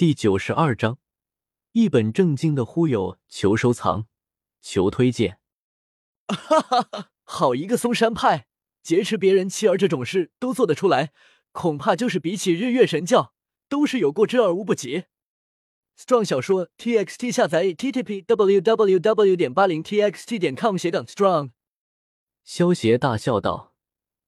[0.00, 0.96] 第九十二章，
[1.72, 4.06] 一本正经的忽悠，求收藏，
[4.62, 5.40] 求推荐。
[6.26, 8.46] 哈哈哈，好一个嵩山派，
[8.82, 11.12] 劫持别人妻儿这种事都做得出来，
[11.52, 13.34] 恐怕就是比起日月神教，
[13.68, 15.04] 都是有过之而无不及。
[15.98, 21.50] Strong 小说 txt 下载 ttp www 点八零 txt 点 com 斜杠 strong。
[22.42, 23.74] 萧协大笑道，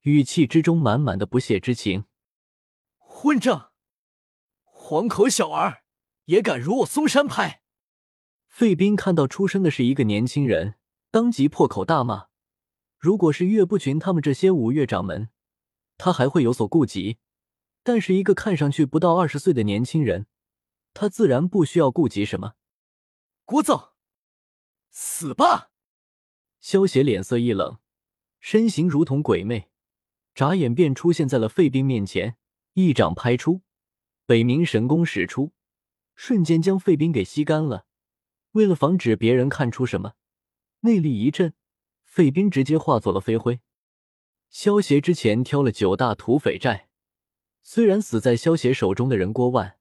[0.02, 2.04] 语气之中满满的不屑之情。
[2.98, 3.71] 混账！
[4.84, 5.84] 黄口小儿
[6.24, 7.62] 也敢辱我嵩山派！
[8.48, 10.74] 费斌看到出生的是一个年轻人，
[11.08, 12.26] 当即破口大骂。
[12.98, 15.30] 如果是岳不群他们这些五岳掌门，
[15.96, 17.18] 他还会有所顾忌，
[17.84, 20.26] 但是一个看上去不到二十岁的年轻人，
[20.92, 22.54] 他自然不需要顾及什么。
[23.46, 23.92] 聒噪！
[24.90, 25.70] 死吧！
[26.60, 27.78] 萧邪脸色一冷，
[28.40, 29.70] 身形如同鬼魅，
[30.34, 32.36] 眨眼便出现在了费斌面前，
[32.74, 33.62] 一掌拍出。
[34.32, 35.52] 北冥神功使出，
[36.14, 37.84] 瞬间将费斌给吸干了。
[38.52, 40.14] 为了防止别人看出什么，
[40.80, 41.52] 内力一震，
[42.02, 43.60] 费斌直接化作了飞灰。
[44.48, 46.88] 萧协之前挑了九大土匪寨，
[47.62, 49.76] 虽然死在萧协手中的人过万，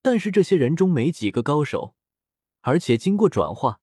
[0.00, 1.96] 但是这些人中没几个高手，
[2.60, 3.80] 而且经过转化，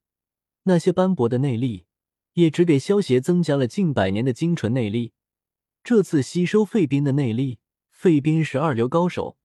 [0.63, 1.87] 那些斑驳的内力
[2.35, 5.11] 也只给萧协增加了近百年的精纯内力。
[5.83, 7.59] 这次吸收费斌的内力，
[7.91, 9.37] 费斌是二流高手。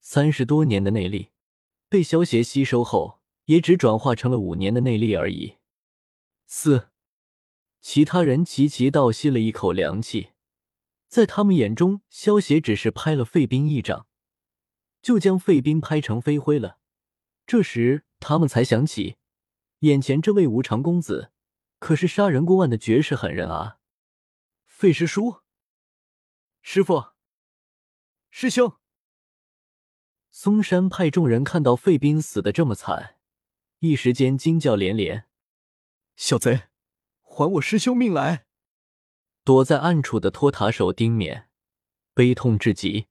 [0.00, 1.30] 三十多年的内力
[1.88, 5.56] 被萧协吸收后，也只转化成了五年的内力而已。
[6.46, 6.90] 四，
[7.80, 10.30] 其他人齐齐倒吸了一口凉气，
[11.08, 14.06] 在他们眼中，萧协只是拍了费斌一掌，
[15.02, 16.78] 就将费斌拍成飞灰了。
[17.46, 19.16] 这时，他们才想起，
[19.80, 21.32] 眼前这位无常公子
[21.78, 23.78] 可是杀人过万的绝世狠人啊！
[24.64, 25.42] 费师叔，
[26.62, 27.12] 师傅，
[28.30, 28.77] 师兄。
[30.30, 33.16] 嵩山派众人看到费斌死的这么惨，
[33.80, 35.24] 一时间惊叫连连
[36.16, 36.68] ：“小贼，
[37.22, 38.46] 还我师兄命来！”
[39.42, 41.46] 躲在暗处的托塔手丁勉
[42.12, 43.06] 悲痛至极。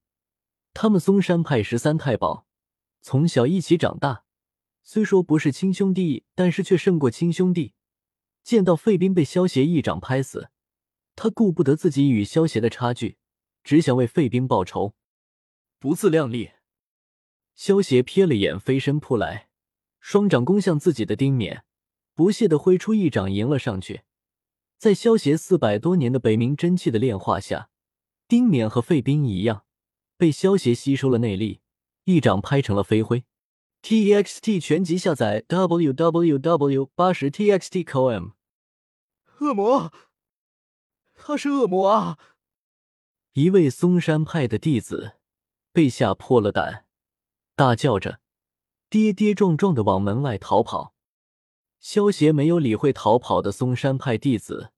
[0.73, 2.45] 他们嵩山派十三太保
[3.01, 4.23] 从小一起长大，
[4.83, 7.73] 虽说不是亲兄弟，但是却胜过亲兄弟。
[8.43, 10.49] 见到费斌被萧协一掌拍死，
[11.15, 13.17] 他顾不得自己与萧协的差距，
[13.63, 14.93] 只想为费斌报仇，
[15.79, 16.51] 不自量力。
[17.57, 19.49] 萧协瞥了眼飞身扑来，
[19.99, 21.65] 双掌攻向自己的丁冕，
[22.13, 24.03] 不屑的挥出一掌迎了上去。
[24.77, 27.71] 在萧协四百多年的北冥真气的炼化下，
[28.27, 29.65] 丁冕和费斌一样，
[30.17, 31.61] 被萧协吸收了内力，
[32.03, 33.25] 一掌拍成了飞灰。
[33.81, 38.29] T X T 全集下载 W W W 八十 T X T C O M。
[39.39, 39.91] 恶魔，
[41.15, 42.19] 他是恶魔啊！
[43.33, 45.13] 一位嵩山派的弟子
[45.73, 46.86] 被吓破了胆。
[47.57, 48.19] 大叫着，
[48.87, 50.93] 跌跌撞撞的往门外逃跑。
[51.79, 54.71] 萧协没有理会逃跑的嵩山派弟子，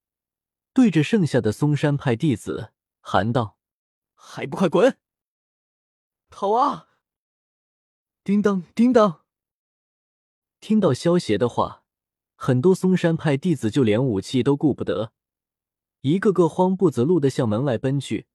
[0.71, 3.57] 对着剩下的嵩山派弟子喊道
[4.15, 4.97] ：“还不快滚！
[6.29, 6.87] 逃啊！”
[8.23, 9.25] 叮当叮当。
[10.61, 11.83] 听到萧协的话，
[12.35, 15.11] 很多嵩山派弟子就连武器都顾不得，
[15.99, 18.27] 一个个慌不择路的向门外奔去，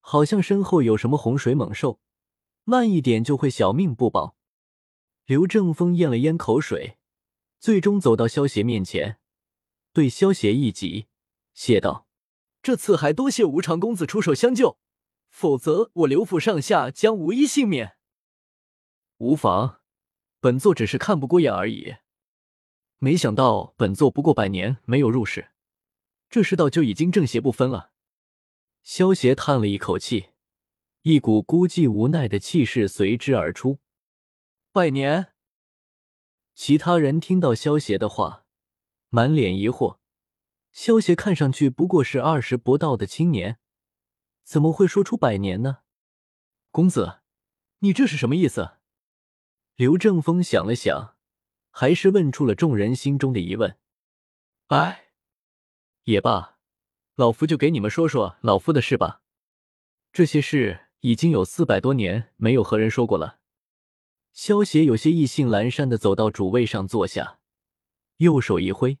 [0.00, 1.98] 好像身后有什么洪水猛兽。
[2.70, 4.36] 慢一点就会小命不保。
[5.26, 6.98] 刘正风咽了咽口水，
[7.58, 9.18] 最终走到萧邪面前，
[9.92, 11.08] 对萧邪一挤，
[11.52, 12.06] 谢道
[12.62, 14.78] ：“这次还多谢无常公子出手相救，
[15.28, 17.96] 否则我刘府上下将无一幸免。”
[19.18, 19.80] 无妨，
[20.38, 21.96] 本座只是看不过眼而已。
[22.98, 25.50] 没想到本座不过百年没有入世，
[26.28, 27.90] 这世道就已经正邪不分了。
[28.84, 30.29] 萧邪叹了一口气。
[31.02, 33.78] 一股孤寂无奈的气势随之而出。
[34.70, 35.32] 百年，
[36.54, 38.44] 其他人听到萧协的话，
[39.08, 39.98] 满脸疑惑。
[40.72, 43.58] 萧协看上去不过是二十不到的青年，
[44.44, 45.78] 怎么会说出百年呢？
[46.70, 47.20] 公子，
[47.78, 48.72] 你这是什么意思？
[49.76, 51.16] 刘正风想了想，
[51.70, 53.78] 还是问出了众人心中的疑问。
[54.66, 55.12] 哎，
[56.04, 56.58] 也罢，
[57.14, 59.22] 老夫就给你们说说老夫的事吧。
[60.12, 60.88] 这些事。
[61.00, 63.38] 已经有四百多年没有和人说过了。
[64.32, 67.40] 萧协有些意兴阑珊的走到主位上坐下，
[68.18, 68.98] 右手一挥，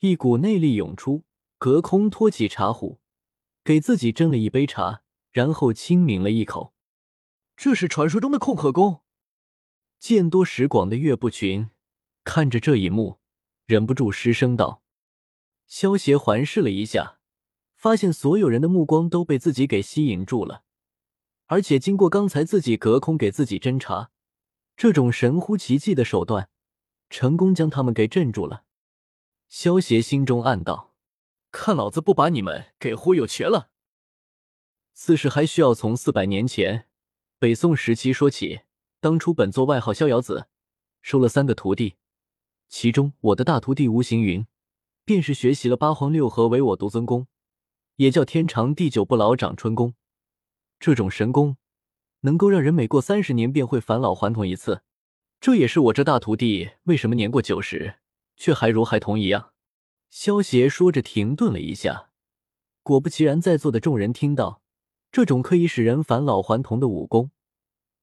[0.00, 1.24] 一股内力涌出，
[1.58, 3.00] 隔空托起茶壶，
[3.64, 6.74] 给自己斟了一杯茶，然后轻抿了一口。
[7.56, 9.00] 这是传说中的控鹤功。
[9.98, 11.70] 见多识广的岳不群
[12.24, 13.20] 看着这一幕，
[13.64, 14.82] 忍不住失声道。
[15.66, 17.18] 萧协环视了一下，
[17.74, 20.63] 发现所有人的目光都被自己给吸引住了。
[21.46, 24.10] 而且经过刚才自己隔空给自己斟茶，
[24.76, 26.48] 这种神乎其技的手段，
[27.10, 28.64] 成功将他们给镇住了。
[29.48, 30.94] 萧协心中暗道
[31.52, 33.70] ：“看老子不把你们给忽悠瘸了！”
[34.94, 36.88] 此事还需要从四百年前
[37.38, 38.62] 北宋时期说起。
[39.00, 40.48] 当初本座外号逍遥子，
[41.02, 41.96] 收了三个徒弟，
[42.70, 44.46] 其中我的大徒弟吴行云，
[45.04, 47.26] 便是学习了八荒六合唯我独尊功，
[47.96, 49.94] 也叫天长地久不老长春功。
[50.84, 51.56] 这种神功，
[52.20, 54.82] 能够让人每过三十年便会返老还童一次。
[55.40, 57.94] 这也是我这大徒弟为什么年过九十
[58.36, 59.54] 却还如孩童一样。
[60.10, 62.10] 萧协说着，停顿了一下，
[62.82, 64.60] 果不其然，在座的众人听到
[65.10, 67.30] 这种可以使人返老还童的武功。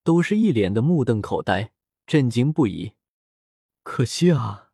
[0.04, 1.74] 都是一脸的目瞪口呆，
[2.07, 2.94] 震惊不已。
[3.83, 4.72] 可惜啊！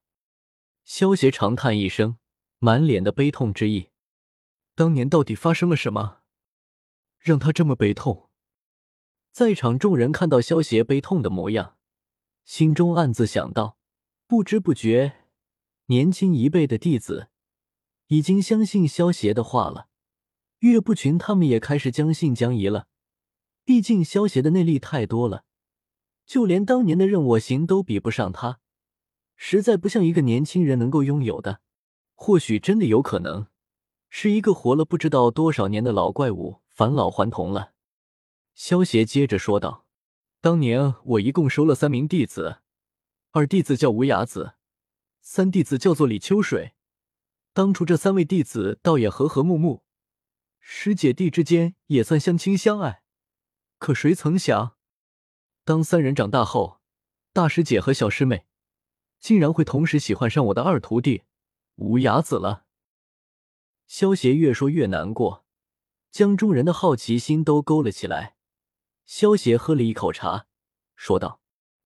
[0.86, 2.18] 萧协长叹一声，
[2.60, 3.90] 满脸的悲痛之意。
[4.76, 6.20] 当年到底发生了什么，
[7.28, 8.30] 让他这么悲痛？
[9.34, 11.76] 在场众人看到萧邪悲痛的模样，
[12.46, 13.78] 心中暗自想到：
[14.26, 15.26] 不知不觉，
[15.88, 17.28] 年轻一辈的弟子
[18.08, 19.90] 已经相信萧邪的话了。
[20.60, 22.88] 岳不群他们也开始将信将疑了。
[23.66, 25.44] 毕竟萧协的内力太多了，
[26.26, 28.62] 就连当年的任我行都比不上他，
[29.36, 31.60] 实在不像一个年轻人能够拥有的。
[32.16, 33.48] 或许真的有可能，
[34.10, 37.74] 是一个活了不知道多少年的老怪物返老还童了。
[38.54, 39.88] 萧协接着说道
[40.42, 42.60] ：“当年我一共收了三名弟子，
[43.32, 44.54] 二弟子叫无崖子，
[45.20, 46.76] 三弟子叫做李秋水。
[47.52, 49.84] 当初这三位弟子倒也和和睦睦，
[50.60, 53.02] 师姐弟之间也算相亲相爱。”
[53.80, 54.78] 可谁曾想，
[55.64, 56.80] 当三人长大后，
[57.34, 58.46] 大师姐和小师妹
[59.18, 61.24] 竟然会同时喜欢上我的二徒弟
[61.78, 62.66] 无崖子了。
[63.88, 65.47] 萧协越说越难过，
[66.12, 68.36] 将众人的好奇心都勾了起来。
[69.06, 70.48] 萧协喝了一口茶，
[70.96, 71.42] 说道：“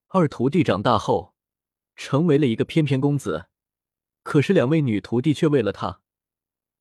[0.10, 1.36] 二徒弟长大后，
[1.96, 3.48] 成为了一个翩翩公子，
[4.24, 6.02] 可是两位女徒弟却为了他，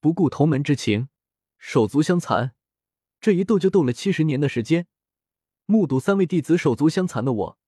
[0.01, 1.09] 不顾同门之情，
[1.59, 2.55] 手足相残，
[3.21, 4.87] 这一斗就斗了七十年的时间。”
[5.67, 7.59] 目睹三位弟子手足相残的我，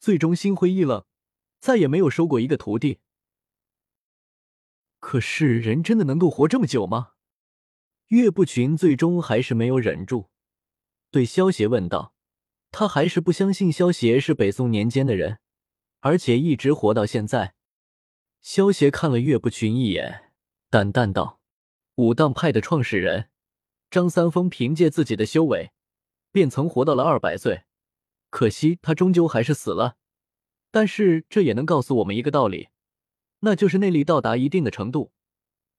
[0.00, 1.04] 最终心灰意冷，
[1.60, 2.98] 再也没有收过一个徒弟。
[4.98, 7.12] 可是人真的能够活这么久吗？
[8.08, 10.28] 岳不群最终还是没有忍住，
[11.10, 12.14] 对萧协问道
[12.72, 15.38] ：“他还是不相信萧协是北宋年间的人，
[16.00, 17.54] 而且一直活到现在。”
[18.40, 20.32] 萧协看了岳不群一眼，
[20.70, 21.40] 淡淡道
[21.96, 23.28] ：“武当派的创始人
[23.90, 25.70] 张三丰凭借自己的修为。”
[26.30, 27.64] 便曾活到了二百岁，
[28.28, 29.96] 可惜他终究还是死了。
[30.70, 32.68] 但是这也能告诉我们一个道理，
[33.40, 35.10] 那就是内力到达一定的程度，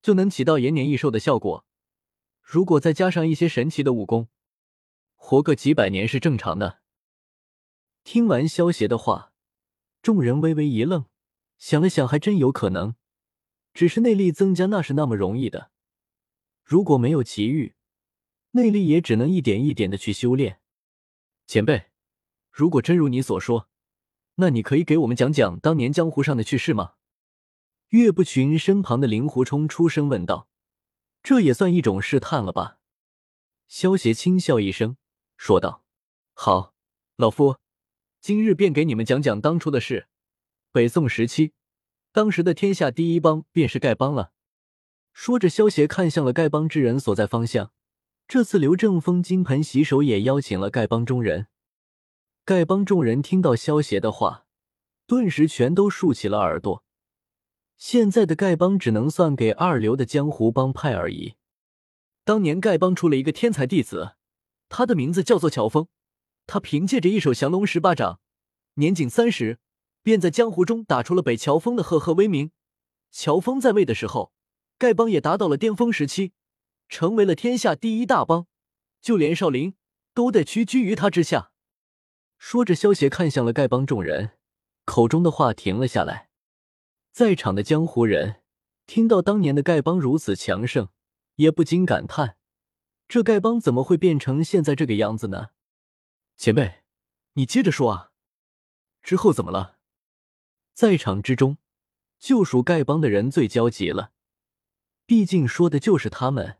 [0.02, 1.66] 就能起到延年益寿的效果。
[2.52, 4.28] 如果再加上一些神奇的武功，
[5.16, 6.80] 活个几百年是正常的。
[8.04, 9.34] 听完萧协的话，
[10.02, 11.06] 众人微微一愣，
[11.60, 12.96] 想了想，还真有可能。
[13.72, 15.70] 只是内力增加那是那么容易的，
[16.64, 17.76] 如果没有奇遇。
[18.54, 20.60] 内力也只能一点一点的去修炼。
[21.46, 21.92] 前辈，
[22.52, 23.70] 如果真如你所说，
[24.38, 26.96] 那你可以给我们讲讲当年江湖上的趣事吗？
[27.90, 30.49] 岳不群身旁的令狐冲出声问道
[31.30, 32.80] ：“这也算一种试探了吧？”
[33.70, 34.98] 萧协轻笑一声，
[35.38, 35.84] 说道
[36.34, 36.74] ：“好，
[37.18, 37.58] 老夫
[38.20, 40.08] 今日便给你们讲讲当初的事。
[40.72, 41.54] 北宋时期，
[42.12, 44.32] 当时的天下第一帮便是丐帮了。”
[45.14, 47.72] 说着，萧协看向了丐帮之人所在方向。
[48.28, 51.46] 这次刘正风金盆洗手，也邀请了丐帮中人。
[52.44, 54.48] 丐帮众人听到萧协的话，
[55.06, 56.84] 顿时全都竖起了耳朵。
[57.80, 61.36] 现在的丐帮只能算给二流的江湖帮派而已。
[62.26, 64.16] 当年丐帮出了一个天才弟子，
[64.68, 65.88] 他的名字叫做乔峰。
[66.46, 68.20] 他凭借着一手降龙十八掌，
[68.76, 69.60] 年仅三十，
[70.04, 72.52] 便在江湖中打出了北乔峰的赫赫威名。
[73.12, 74.34] 乔峰在位的时候，
[74.78, 76.34] 丐帮也达到了巅峰时期。
[76.90, 78.48] 成为了天下第一大帮，
[79.00, 79.76] 就连少林
[80.14, 81.52] 都得屈居于他之下。
[82.38, 84.32] 说着，萧邪看向了丐帮众人，
[84.86, 86.29] 口中的话停了下来。
[87.20, 88.44] 在场的江湖人
[88.88, 90.88] 听到当年的丐帮如此强盛，
[91.36, 92.38] 也不禁感叹：
[93.10, 95.50] 这丐帮怎么会变成现在这个样子呢？
[96.38, 96.76] 前辈，
[97.34, 98.12] 你接着说啊，
[99.04, 99.80] 之后怎么了？
[100.74, 101.58] 在场之中，
[102.18, 104.14] 就属丐帮的人最焦急了，
[105.06, 106.60] 毕竟说的就是他们。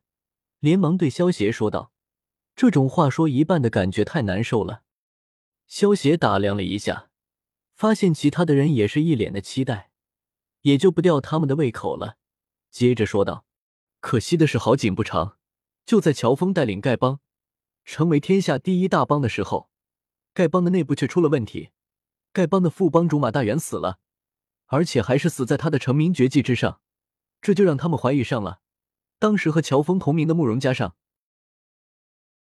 [0.60, 1.94] 连忙对萧协说道
[2.54, 4.84] ：“这种话说一半的感觉太难受了。”
[5.68, 7.12] 萧协打量了一下，
[7.74, 9.89] 发现其他的人也是一脸的期待，
[10.62, 12.18] 也就不吊他们的胃口了。
[12.70, 13.46] 接着说道
[14.00, 15.38] ：“可惜的是，好景不长，
[15.86, 17.20] 就在乔峰带领丐帮
[17.84, 19.70] 成为天下第一大帮的时候，
[20.36, 21.72] 丐帮的内部却出了问题，
[22.34, 24.00] 丐帮的副帮主马大元死了，
[24.68, 26.80] 而且还是死在他的成名绝技之上，
[27.42, 28.62] 这就让他们怀疑上了
[29.18, 30.96] 当时和乔峰同名的慕容家上